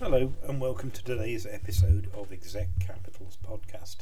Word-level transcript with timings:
Hello, 0.00 0.32
and 0.42 0.60
welcome 0.60 0.90
to 0.90 1.04
today's 1.04 1.46
episode 1.46 2.10
of 2.12 2.32
Exec 2.32 2.68
Capital's 2.80 3.38
podcast. 3.46 3.98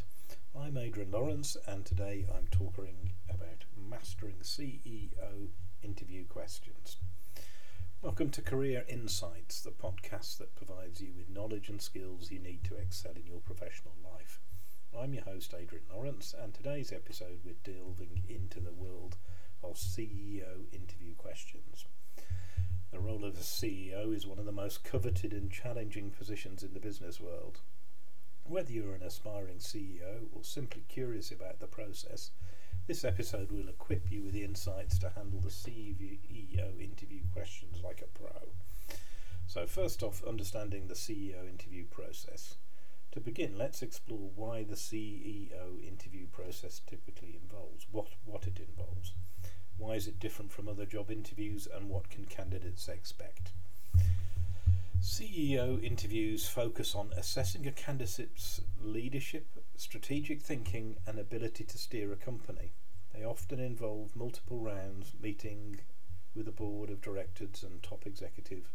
I'm 0.58 0.79
Adrian 0.79 1.11
Lawrence, 1.11 1.54
and 1.67 1.84
today 1.84 2.25
I'm 2.34 2.46
talking 2.50 3.12
about 3.29 3.66
mastering 3.76 4.36
CEO 4.42 5.48
interview 5.82 6.24
questions. 6.24 6.96
Welcome 8.00 8.30
to 8.30 8.40
Career 8.40 8.84
Insights, 8.88 9.60
the 9.60 9.70
podcast 9.70 10.38
that 10.38 10.56
provides 10.56 11.02
you 11.02 11.12
with 11.14 11.29
knowledge 11.29 11.68
and 11.68 11.80
skills 11.80 12.30
you 12.30 12.38
need 12.38 12.64
to 12.64 12.77
excel 12.77 13.12
in 13.14 13.27
your 13.27 13.40
professional 13.40 13.95
life. 14.02 14.40
I'm 14.98 15.12
your 15.12 15.24
host, 15.24 15.54
Adrian 15.54 15.84
Lawrence, 15.93 16.34
and 16.43 16.54
today's 16.54 16.90
episode 16.90 17.40
we're 17.45 17.54
delving 17.70 18.22
into 18.30 18.61
the 18.61 18.72
world 18.72 19.18
of 19.62 19.74
CEO 19.74 20.72
interview 20.72 21.14
questions. 21.16 21.84
The 22.93 23.00
role 23.00 23.24
of 23.24 23.38
a 23.38 23.40
CEO 23.40 24.14
is 24.14 24.27
one 24.27 24.38
of 24.38 24.45
the 24.45 24.52
most 24.52 24.84
coveted 24.84 25.32
and 25.32 25.50
challenging 25.50 26.11
positions 26.11 26.62
in 26.62 26.75
the 26.75 26.79
business 26.79 27.18
world. 27.18 27.61
Whether 28.44 28.71
you're 28.72 28.94
an 28.94 29.03
aspiring 29.03 29.61
CEO 29.61 30.26
or 30.30 30.44
simply 30.44 30.84
curious 30.89 31.31
about 31.31 31.58
the 31.58 31.67
process, 31.67 32.33
this 32.86 33.03
episode 33.03 33.50
will 33.50 33.70
equip 33.70 34.12
you 34.12 34.22
with 34.22 34.34
the 34.34 34.44
insights 34.44 34.98
to 34.98 35.08
handle 35.08 35.41
the 35.41 35.48
CEO 35.48 36.78
interview 36.78 37.22
questions 37.33 37.81
like 37.83 38.03
a 38.03 38.19
pro. 38.19 38.50
So, 39.47 39.67
first 39.67 40.03
off, 40.03 40.22
understanding 40.25 40.89
the 40.89 40.95
CEO 40.95 41.48
interview 41.48 41.86
process. 41.86 42.56
To 43.12 43.20
begin, 43.20 43.56
let's 43.56 43.81
explore 43.81 44.31
why 44.34 44.64
the 44.64 44.77
CEO 44.77 45.83
interview 45.83 46.27
process 46.27 46.83
typically 46.86 47.41
involves, 47.42 47.86
what, 47.91 48.09
what 48.27 48.47
it 48.47 48.61
involves. 48.61 49.14
Why 49.83 49.95
is 49.95 50.06
it 50.06 50.20
different 50.20 50.53
from 50.53 50.69
other 50.69 50.86
job 50.86 51.11
interviews 51.11 51.67
and 51.67 51.89
what 51.89 52.09
can 52.09 52.25
candidates 52.25 52.86
expect? 52.86 53.50
CEO 55.03 55.83
interviews 55.83 56.47
focus 56.47 56.95
on 56.95 57.12
assessing 57.17 57.67
a 57.67 57.73
candidate's 57.73 58.61
leadership, 58.81 59.45
strategic 59.77 60.41
thinking, 60.41 60.98
and 61.05 61.19
ability 61.19 61.65
to 61.65 61.79
steer 61.79 62.12
a 62.12 62.17
company. 62.17 62.71
They 63.12 63.25
often 63.25 63.59
involve 63.59 64.15
multiple 64.15 64.61
rounds, 64.61 65.15
meeting 65.21 65.81
with 66.33 66.47
a 66.47 66.53
board 66.53 66.89
of 66.89 67.03
directors 67.03 67.65
and 67.65 67.83
top 67.83 68.06
executive. 68.06 68.71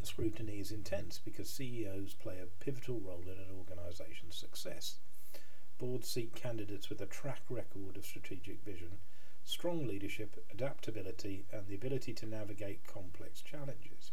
The 0.00 0.06
scrutiny 0.06 0.58
is 0.58 0.72
intense 0.72 1.20
because 1.22 1.50
CEOs 1.50 2.14
play 2.14 2.38
a 2.38 2.64
pivotal 2.64 2.98
role 3.00 3.24
in 3.24 3.38
an 3.38 3.54
organisation's 3.54 4.36
success. 4.36 4.96
Boards 5.78 6.08
seek 6.08 6.34
candidates 6.34 6.88
with 6.88 7.02
a 7.02 7.06
track 7.06 7.42
record 7.50 7.98
of 7.98 8.06
strategic 8.06 8.62
vision 8.64 9.00
strong 9.46 9.86
leadership, 9.86 10.44
adaptability, 10.50 11.46
and 11.52 11.68
the 11.68 11.74
ability 11.76 12.12
to 12.12 12.26
navigate 12.26 12.84
complex 12.84 13.40
challenges. 13.40 14.10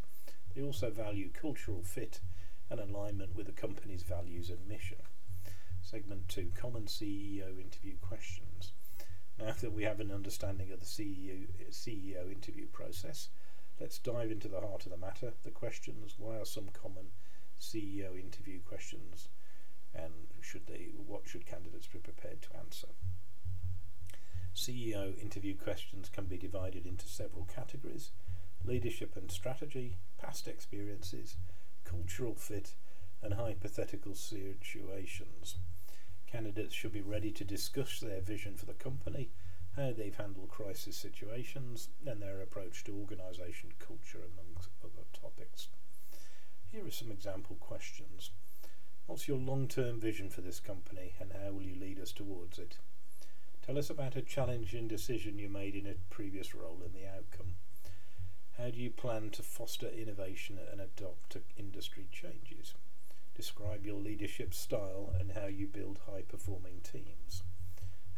They 0.54 0.62
also 0.62 0.92
value 0.92 1.32
cultural 1.34 1.82
fit 1.82 2.22
and 2.70 2.80
alignment 2.80 3.36
with 3.36 3.48
the 3.48 3.52
company's 3.52 4.04
values 4.04 4.52
and 4.52 4.68
mission. 4.68 5.00
Segment 5.82 6.30
2 6.30 6.52
Common 6.56 6.84
CEO 6.84 7.60
Interview 7.60 7.98
Questions. 8.00 8.74
Now 9.40 9.54
that 9.60 9.74
we 9.74 9.84
have 9.84 10.00
an 10.00 10.12
understanding 10.12 10.72
of 10.72 10.80
the 10.80 10.86
CEO, 10.86 11.48
CEO 11.72 12.32
interview 12.32 12.68
process, 12.68 13.30
let's 13.80 13.98
dive 13.98 14.30
into 14.30 14.48
the 14.48 14.62
heart 14.62 14.86
of 14.86 14.92
the 14.92 14.98
matter 14.98 15.34
the 15.42 15.50
questions. 15.50 16.14
Why 16.20 16.38
are 16.38 16.46
some 16.46 16.70
common 16.80 17.08
CEO 17.60 18.20
interview 18.20 18.60
questions? 18.62 19.30
And 19.96 20.14
should 20.42 20.68
they, 20.68 20.92
what 20.96 21.28
should 21.28 21.48
candidates 21.48 21.88
be 21.88 21.98
prepared 21.98 22.44
to 22.44 22.56
answer? 22.56 22.90
CEO 24.56 25.20
interview 25.20 25.56
questions 25.56 26.10
can 26.10 26.26
be 26.26 26.38
divided 26.38 26.86
into 26.86 27.08
several 27.08 27.46
categories 27.46 28.12
leadership 28.66 29.18
and 29.18 29.30
strategy, 29.30 29.98
past 30.18 30.48
experiences, 30.48 31.36
cultural 31.84 32.36
fit, 32.36 32.76
and 33.22 33.34
hypothetical 33.34 34.16
situations. 34.16 35.56
Candidates 36.28 36.74
should 36.74 36.94
be 36.94 37.02
ready 37.02 37.32
to 37.32 37.44
discuss 37.44 38.00
their 38.00 38.22
vision 38.22 38.56
for 38.56 38.66
the 38.66 38.74
company, 38.74 39.30
how 39.76 39.92
they've 39.92 40.16
handled 40.16 40.50
crisis 40.50 40.96
situations, 40.96 41.90
and 42.06 42.22
their 42.22 42.42
approach 42.42 42.84
to 42.84 42.96
organisation 42.96 43.74
culture, 43.80 44.22
amongst 44.34 44.70
other 44.84 45.06
topics. 45.14 45.68
Here 46.72 46.86
are 46.86 46.92
some 46.92 47.12
example 47.12 47.58
questions. 47.60 48.32
What's 49.06 49.28
your 49.28 49.38
long 49.38 49.68
term 49.68 50.00
vision 50.00 50.30
for 50.30 50.42
this 50.42 50.60
company, 50.60 51.14
and 51.20 51.32
how 51.34 51.52
will 51.52 51.64
you 51.64 51.76
lead 51.76 52.00
us 52.00 52.12
towards 52.12 52.58
it? 52.60 52.78
Tell 53.66 53.78
us 53.78 53.90
about 53.90 54.18
a 54.18 54.22
challenging 54.22 54.90
decision 54.90 55.40
you 55.40 55.48
made 55.48 55.74
in 55.74 55.88
a 55.88 55.96
previous 56.10 56.54
role 56.54 56.82
and 56.84 56.94
the 56.94 57.08
outcome. 57.08 57.54
How 58.58 58.70
do 58.70 58.78
you 58.78 58.90
plan 58.90 59.30
to 59.32 59.42
foster 59.42 59.88
innovation 59.88 60.60
and 60.70 60.82
adopt 60.82 61.30
to 61.30 61.44
industry 61.56 62.10
changes? 62.12 62.74
Describe 63.34 63.86
your 63.86 64.02
leadership 64.02 64.54
style 64.54 65.14
and 65.18 65.32
how 65.32 65.46
you 65.46 65.66
build 65.68 66.02
high 66.06 66.24
performing 66.24 66.82
teams. 66.84 67.44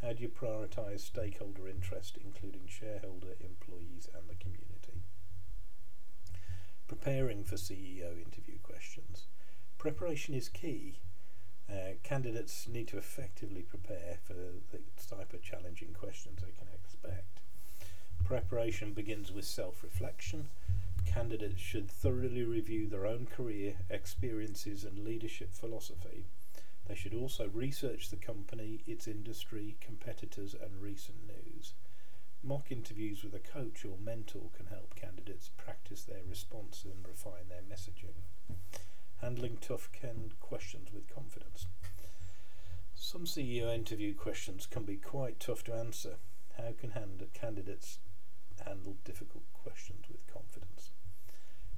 How 0.01 0.13
do 0.13 0.23
you 0.23 0.29
prioritise 0.29 1.01
stakeholder 1.01 1.67
interest, 1.67 2.17
including 2.23 2.67
shareholder, 2.67 3.35
employees, 3.39 4.09
and 4.15 4.27
the 4.27 4.43
community? 4.43 5.03
Preparing 6.87 7.43
for 7.43 7.55
CEO 7.55 8.17
interview 8.17 8.57
questions. 8.63 9.27
Preparation 9.77 10.33
is 10.33 10.49
key 10.49 11.01
uh, 11.69 11.93
candidates 12.03 12.67
need 12.67 12.87
to 12.87 12.97
effectively 12.97 13.61
prepare 13.61 14.17
for 14.23 14.33
the 14.71 14.79
type 15.09 15.33
of 15.33 15.41
challenging 15.41 15.93
questions 15.93 16.39
they 16.41 16.51
can 16.51 16.67
expect. 16.73 17.39
Preparation 18.23 18.93
begins 18.93 19.31
with 19.31 19.45
self 19.45 19.83
reflection. 19.83 20.49
Candidates 21.05 21.61
should 21.61 21.89
thoroughly 21.89 22.43
review 22.43 22.87
their 22.87 23.05
own 23.05 23.25
career, 23.27 23.75
experiences, 23.89 24.83
and 24.83 24.99
leadership 24.99 25.53
philosophy. 25.53 26.25
They 26.87 26.95
should 26.95 27.13
also 27.13 27.49
research 27.49 28.09
the 28.09 28.15
company, 28.15 28.81
its 28.85 29.07
industry, 29.07 29.75
competitors, 29.81 30.53
and 30.53 30.81
recent 30.81 31.17
news. 31.27 31.73
Mock 32.43 32.71
interviews 32.71 33.23
with 33.23 33.33
a 33.33 33.39
coach 33.39 33.85
or 33.85 33.97
mentor 33.97 34.49
can 34.55 34.67
help 34.67 34.95
candidates 34.95 35.49
practice 35.57 36.03
their 36.03 36.23
response 36.27 36.85
and 36.85 37.07
refine 37.07 37.49
their 37.49 37.63
messaging 37.63 38.13
handling 39.25 39.57
tough 39.59 39.89
can 39.91 40.31
questions 40.39 40.89
with 40.93 41.11
confidence. 41.11 41.65
Some 42.93 43.25
CEO 43.25 43.73
interview 43.73 44.13
questions 44.13 44.67
can 44.67 44.83
be 44.83 44.97
quite 44.97 45.39
tough 45.39 45.63
to 45.63 45.73
answer. 45.73 46.17
How 46.57 46.73
can 46.79 46.91
hand- 46.91 47.27
candidates 47.33 47.97
handle 48.63 48.97
difficult 49.03 49.45
questions 49.51 50.05
with 50.09 50.27
confidence? 50.27 50.91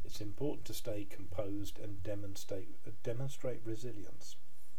It's 0.04 0.20
important 0.20 0.66
to 0.66 0.74
stay 0.74 1.08
composed 1.10 1.80
and 1.80 2.04
demonstrate, 2.04 2.68
uh, 2.86 2.92
demonstrate 3.02 3.62
resilience. 3.64 4.36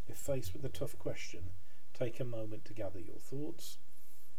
If 0.06 0.18
faced 0.18 0.52
with 0.52 0.62
a 0.62 0.68
tough 0.68 0.98
question, 0.98 1.52
take 1.94 2.20
a 2.20 2.24
moment 2.24 2.66
to 2.66 2.74
gather 2.74 3.00
your 3.00 3.16
thoughts. 3.16 3.78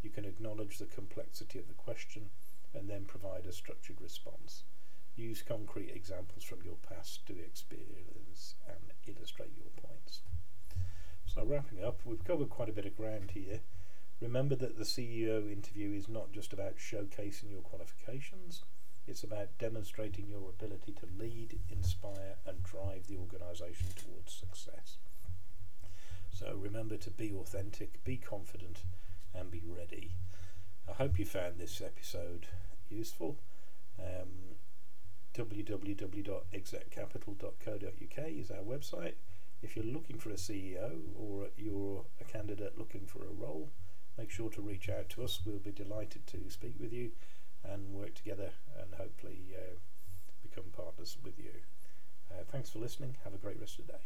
You 0.04 0.12
can 0.12 0.26
acknowledge 0.26 0.78
the 0.78 0.86
complexity 0.86 1.58
of 1.58 1.68
the 1.68 1.74
question 1.74 2.30
and 2.76 2.88
then 2.88 3.06
provide 3.06 3.48
a 3.48 3.52
structured 3.52 4.00
response. 4.00 4.66
Use 5.20 5.42
concrete 5.42 5.92
examples 5.94 6.46
from 6.46 6.60
your 6.64 6.78
past 6.88 7.28
to 7.28 7.38
experience 7.38 8.56
and 8.66 8.94
illustrate 9.06 9.52
your 9.58 9.68
points. 9.84 10.22
So, 11.26 11.44
wrapping 11.44 11.84
up, 11.84 12.00
we've 12.06 12.24
covered 12.24 12.50
quite 12.50 12.70
a 12.70 12.74
bit 12.74 12.86
of 12.86 12.96
ground 12.96 13.32
here. 13.32 13.60
Remember 14.22 14.56
that 14.56 14.78
the 14.78 14.86
CEO 14.86 15.52
interview 15.52 15.92
is 15.92 16.08
not 16.08 16.32
just 16.32 16.54
about 16.54 16.78
showcasing 16.78 17.52
your 17.52 17.62
qualifications, 17.62 18.64
it's 19.08 19.24
about 19.24 19.58
demonstrating 19.58 20.30
your 20.30 20.50
ability 20.50 20.94
to 20.94 21.08
lead, 21.22 21.60
inspire, 21.70 22.36
and 22.48 22.64
drive 22.64 23.08
the 23.08 23.18
organisation 23.18 23.88
towards 23.98 24.32
success. 24.32 25.00
So 26.32 26.56
remember 26.58 26.96
to 26.96 27.10
be 27.10 27.34
authentic, 27.34 28.02
be 28.06 28.16
confident, 28.16 28.84
and 29.36 29.52
be 29.52 29.64
ready. 29.68 30.14
I 30.88 30.94
hope 30.94 31.20
you 31.20 31.26
found 31.26 31.60
this 31.60 31.82
episode 31.82 32.48
useful. 32.90 33.36
Um, 34.00 34.49
www.execcapital.co.uk 35.34 38.28
is 38.28 38.52
our 38.52 38.64
website. 38.64 39.16
If 39.62 39.76
you're 39.76 39.86
looking 39.86 40.18
for 40.18 40.30
a 40.30 40.36
CEO 40.36 41.02
or 41.16 41.50
you're 41.58 42.06
a 42.20 42.24
candidate 42.24 42.78
looking 42.78 43.06
for 43.06 43.24
a 43.24 43.32
role, 43.32 43.72
make 44.18 44.32
sure 44.32 44.50
to 44.52 44.62
reach 44.62 44.90
out 44.90 45.10
to 45.10 45.24
us. 45.24 45.42
We'll 45.46 45.60
be 45.60 45.72
delighted 45.72 46.26
to 46.28 46.50
speak 46.50 46.76
with 46.80 46.94
you 46.94 47.12
and 47.64 47.94
work 47.94 48.16
together 48.16 48.52
and 48.80 48.96
hopefully 48.96 49.56
uh, 49.56 49.76
become 50.42 50.72
partners 50.72 51.18
with 51.24 51.38
you. 51.38 51.52
Uh, 52.32 52.44
thanks 52.52 52.70
for 52.70 52.80
listening. 52.80 53.18
Have 53.24 53.34
a 53.34 53.38
great 53.38 53.60
rest 53.60 53.80
of 53.80 53.88
the 53.88 53.94
day. 53.94 54.00